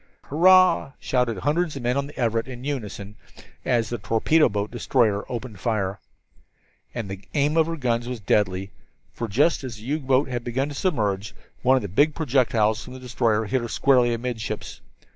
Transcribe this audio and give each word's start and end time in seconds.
"Hurrah!" 0.23 0.93
shouted 0.99 1.37
hundreds 1.37 1.75
of 1.75 1.83
men 1.83 1.95
on 1.95 2.07
the 2.07 2.17
Everett 2.19 2.47
in 2.47 2.63
unison 2.63 3.17
as 3.63 3.89
the 3.91 3.99
torpedo 3.99 4.49
boat 4.49 4.71
destroyer 4.71 5.23
opened 5.31 5.59
fire. 5.59 5.99
And 6.95 7.07
the 7.07 7.19
aim 7.35 7.55
of 7.55 7.67
her 7.67 7.75
gunners 7.75 8.07
was 8.09 8.19
deadly! 8.19 8.71
for 9.13 9.27
just 9.27 9.63
as 9.63 9.75
the 9.75 9.83
U 9.83 9.99
boat 9.99 10.27
began 10.43 10.69
to 10.69 10.73
submerge, 10.73 11.35
one 11.61 11.75
of 11.75 11.83
the 11.83 11.87
big 11.87 12.15
projectiles 12.15 12.83
from 12.83 12.93
the 12.95 12.99
destroyer 12.99 13.45
hit 13.45 13.61
her 13.61 13.67
squarely 13.67 14.11
amidships. 14.11 14.81